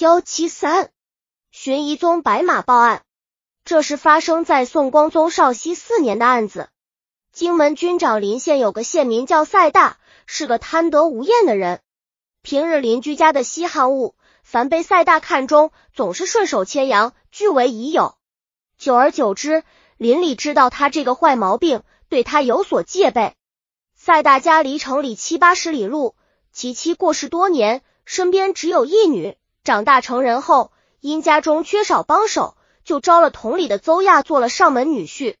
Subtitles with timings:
[0.00, 0.88] 幺七三，
[1.50, 3.02] 寻遗宗白马报案。
[3.66, 6.70] 这是发生在宋光宗绍熙四年的案子。
[7.34, 11.82] 荆门军长临县有个县民叫赛大，是个贪得无厌的人。
[12.40, 18.14] 平日邻居家的稀罕物，凡被赛大看中，总是顺手牵羊，据为己有。
[18.78, 19.64] 久而久之，
[19.98, 23.34] 邻里知道他这个坏毛病，对他有所戒备。
[23.94, 26.16] 赛大家离城里七八十里路，
[26.52, 29.36] 其妻过世多年，身边只有一女。
[29.70, 35.36] 长大成人后，因家中缺少帮手，就招了同里的邹亚做了上门女婿。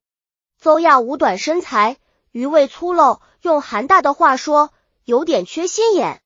[0.56, 1.96] 邹亚五短身材，
[2.30, 4.70] 余味粗陋，用韩大的话说，
[5.04, 6.22] 有点缺心眼。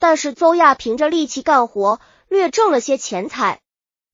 [0.00, 3.60] 但是邹亚凭着力气干活，略挣了些钱财。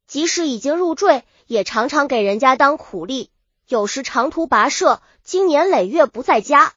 [0.06, 3.30] 即使已经入赘，也常常给人家当苦力，
[3.66, 6.74] 有时长途跋涉，经年累月不在家。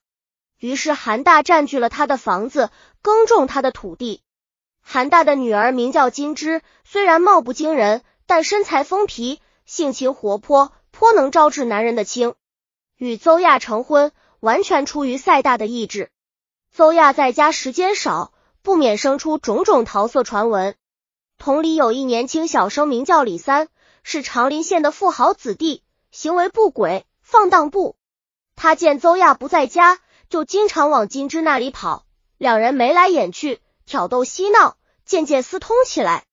[0.57, 2.69] 于是韩大占据了他的房子，
[3.01, 4.21] 耕种他的土地。
[4.87, 12.35] 韩大的女儿名叫金枝，虽然貌不惊人，但身材丰皮，性情活泼，颇能招致男人的青。
[12.95, 16.11] 与邹亚成婚，完全出于赛大的意志。
[16.71, 20.75] 邹亚在家时间少，不免生出种种桃色传闻。
[21.39, 23.69] 同里有一年轻小生，名叫李三，
[24.03, 27.95] 是长林县的富豪子弟，行为不轨，放荡不。
[28.55, 29.97] 他见邹亚不在家，
[30.29, 32.05] 就经常往金枝那里跑，
[32.37, 33.59] 两人眉来眼去。
[33.85, 36.25] 挑逗嬉闹，渐渐私通起来。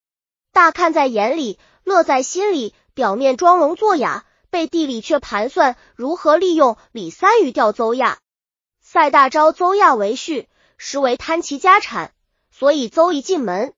[0.53, 8.19] 大看在眼里，乐在心里，表面装聋作哑，背地里却盘算如何利用李三鱼钓邹亚。
[8.81, 12.13] 赛大招邹亚为婿，实为贪其家产，
[12.51, 13.75] 所以邹一进门，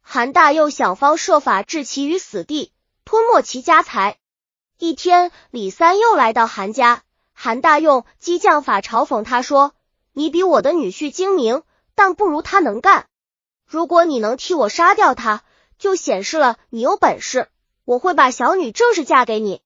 [0.00, 2.72] 韩大又想方设法置其于死地，
[3.04, 4.18] 吞没其家财。
[4.78, 7.02] 一天，李三又来到韩家，
[7.32, 9.74] 韩大用激将法嘲讽他说
[10.12, 11.62] ：“你比我的女婿精明。”
[12.00, 13.04] 但不如他能干。
[13.66, 15.44] 如果你能替我杀掉他，
[15.78, 17.48] 就显示了你有本事。
[17.84, 19.60] 我会把小女正式嫁给你。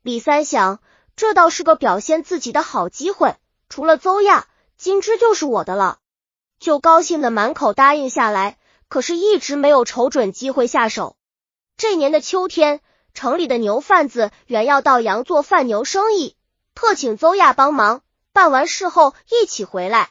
[0.00, 0.78] 李三想，
[1.16, 3.34] 这倒是个表现自己的好机会。
[3.68, 5.98] 除了邹亚，金枝就是我的了，
[6.60, 8.58] 就高兴的满口答应下来。
[8.86, 11.16] 可是，一直没有瞅准机会下手。
[11.76, 12.80] 这年的秋天，
[13.12, 16.36] 城里的牛贩子原要到阳做贩牛生意，
[16.76, 18.02] 特请邹亚帮忙。
[18.32, 20.10] 办完事后，一起回来。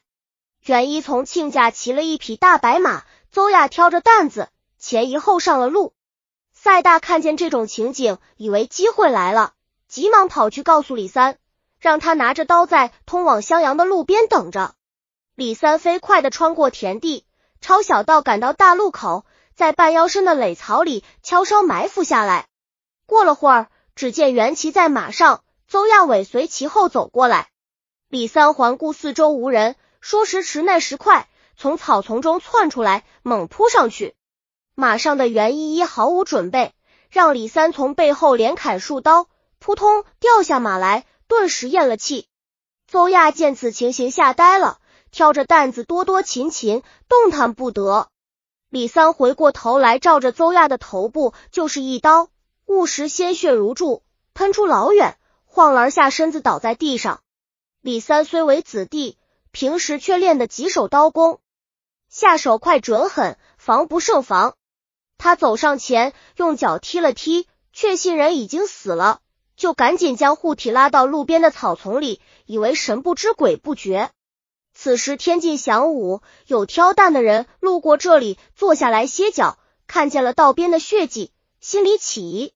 [0.63, 5.93] 袁一从亲家骑了一匹大白马，邹亚挑着担子前一后上了路。
[6.53, 9.53] 赛大看见这种情景，以为机会来了，
[9.87, 11.39] 急忙跑去告诉李三，
[11.79, 14.75] 让他拿着刀在通往襄阳的路边等着。
[15.33, 17.25] 李三飞快的穿过田地，
[17.59, 22.45] 抄小道赶到大路口，在半腰深的垒草里悄悄埋伏下来。
[23.07, 27.49] 过了会儿，只见袁骑在马上，邹亚尾随其后走过来。
[28.09, 29.75] 李三环顾四周无人。
[30.01, 34.15] 说时迟，那时快，从草丛中窜出来，猛扑上去。
[34.73, 36.73] 马上的袁依依毫无准备，
[37.11, 39.27] 让李三从背后连砍数刀，
[39.59, 42.27] 扑通掉下马来，顿时咽了气。
[42.87, 44.79] 邹亚见此情形，吓呆了，
[45.11, 48.09] 挑着担子多多勤勤，动弹不得。
[48.69, 52.29] 李三回过头来，照着邹亚的头部就是一刀，
[52.65, 54.01] 误时鲜血如注，
[54.33, 57.21] 喷出老远，晃了下身子，倒在地上。
[57.81, 59.15] 李三虽为子弟。
[59.51, 61.39] 平时却练得几手刀工，
[62.09, 64.55] 下手快准狠，防不胜防。
[65.17, 69.19] 他走上前，用脚踢了踢，确信人已经死了，
[69.55, 74.09] 就赶紧将护体拉到路边的草丛里，以为神不知鬼不觉。
[74.73, 82.53] 此时天近晌午，有挑担的人路过这里，坐下来歇脚，看见了道边的血迹，心里起疑，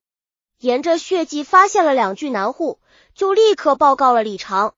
[0.58, 2.80] 沿着血迹发现了两具男户，
[3.14, 4.74] 就立刻报告了李长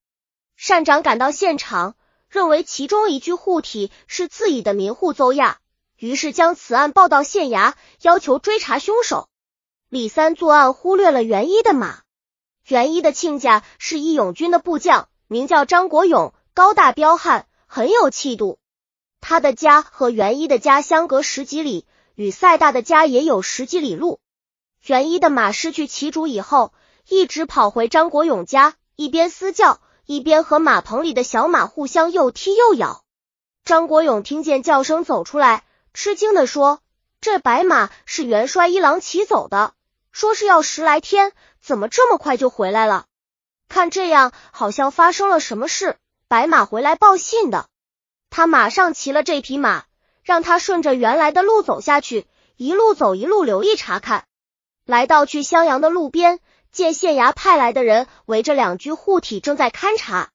[0.57, 1.95] 善长，赶到现场。
[2.29, 5.59] 认为其中一具护体是自己的民户邹亚，
[5.97, 9.29] 于是将此案报到县衙，要求追查凶手。
[9.89, 12.03] 李三作案忽略了袁一的马，
[12.67, 18.59] 袁一的亲家是义勇军的部将，名叫张国勇，高大彪悍，很有气度。
[19.21, 24.21] 他的家和袁一的家相隔十几里，与赛大的家也有十几里路。
[24.85, 26.75] 袁一的马失去骑主以后，
[27.09, 29.81] 一直跑回张国勇家，一边嘶叫。
[30.09, 33.05] 一边和马棚里的小马互相又踢又咬，
[33.63, 36.81] 张国勇听见叫声走出来，吃惊的说
[37.21, 39.75] ：“这白马是元帅一郎骑走的，
[40.11, 43.05] 说是要十来天，怎么这么快就回来了？
[43.69, 45.99] 看这样，好像发生了什么事。
[46.27, 47.67] 白马回来报信的。”
[48.31, 49.85] 他马上骑了这匹马，
[50.23, 52.27] 让他顺着原来的路走下去，
[52.57, 54.25] 一路走一路留意查看。
[54.87, 56.41] 来到去襄阳的路边。
[56.71, 60.31] 见县衙派来的人围着两具护体正在勘察，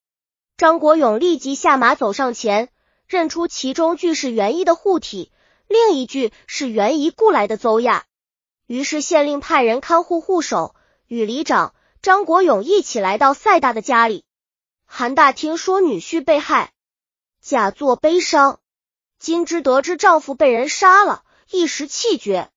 [0.56, 2.70] 张国勇立即下马走上前，
[3.06, 5.32] 认出其中俱是袁一的护体，
[5.68, 8.04] 另一具是袁姨雇来的邹亚。
[8.66, 10.74] 于是县令派人看护护手，
[11.06, 14.24] 与里长张国勇一起来到赛大的家里。
[14.86, 16.72] 韩大听说女婿被害，
[17.40, 18.60] 假作悲伤。
[19.18, 22.50] 金枝得知丈夫被人杀了，一时气绝。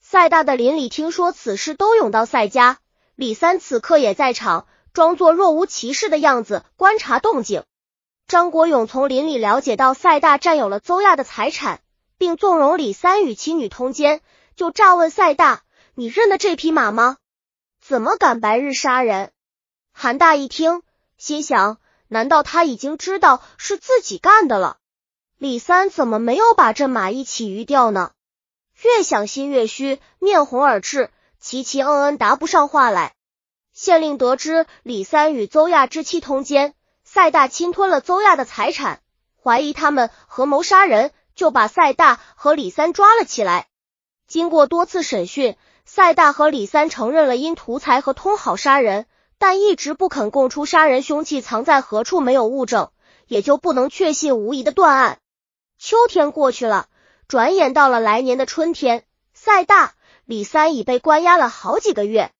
[0.00, 2.78] 赛大的邻里听说此事，都涌到赛家。
[3.16, 7.64] 李三此刻也在场，装作若无其事的样子观察动静。
[8.26, 11.80] 张国勇从邻里了解到赛大占有了邹亚的财产，
[12.18, 14.20] 并纵容李三与其女通奸。
[14.56, 15.62] 就诈问赛大
[15.94, 17.18] ：“你认得这匹马吗？
[17.80, 19.32] 怎么敢白日杀人？”
[19.92, 20.82] 韩大一听，
[21.16, 21.78] 心想：
[22.08, 24.78] 难道他已经知道是自己干的了？
[25.38, 28.12] 李三怎么没有把这马一起鱼掉呢？
[28.82, 31.10] 越想心越虚，面红耳赤，
[31.44, 33.12] 齐齐嗯嗯答不上话来。
[33.74, 36.72] 县令得知李三与邹亚之妻通奸，
[37.04, 39.02] 赛大侵吞了邹亚的财产，
[39.42, 43.66] 怀疑他们合谋杀人，就把赛大和李三抓了起来。
[44.26, 49.04] 经过多次审讯，赛大和李三承认了因图财和通好杀人，
[49.36, 52.90] 但一直不肯供出杀人凶器藏在何处，没有物证，
[53.26, 55.18] 也就不能确信无疑的断案。
[55.78, 56.86] 秋天过去了，
[57.28, 59.04] 转眼到了来年的春天，
[59.34, 59.92] 赛大、
[60.26, 62.32] 李三已被关押了好几个月。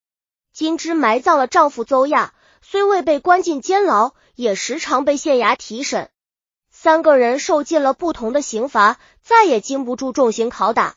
[0.53, 2.33] 金枝埋葬了丈夫邹亚，
[2.63, 6.11] 虽未被关进监牢，也时常被县衙提审。
[6.71, 10.97] 三个人受尽了不同的刑罚，再也经不住重刑拷打。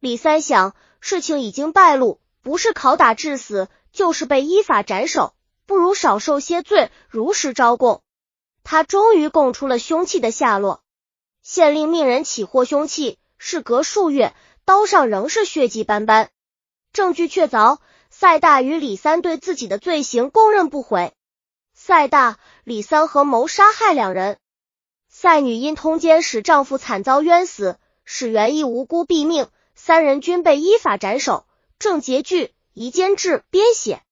[0.00, 5.34] 李三想，事情已经败露，不是拷打致死，就是被依法斩首，
[5.64, 8.02] 不如少受些罪，如实招供。
[8.64, 10.82] 他终于供出了凶器的下落。
[11.42, 14.34] 县令命人起获凶器，事隔数月，
[14.66, 16.28] 刀上仍是血迹斑斑，
[16.92, 17.78] 证据确凿。
[18.10, 21.12] 赛大与李三对自己的罪行供认不讳。
[21.72, 24.38] 赛大、李三合谋杀害两人。
[25.08, 29.46] 赛女因通奸使丈夫惨遭冤死，使原意无辜毙命。
[29.76, 31.46] 三人均被依法斩首。
[31.78, 34.02] 郑结句，宜监制编写。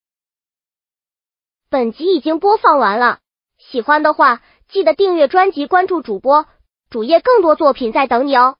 [1.69, 3.19] 本集已经播放完了，
[3.57, 6.45] 喜欢的话记得订阅专辑，关注主播
[6.89, 8.57] 主页，更多作品在等你哦。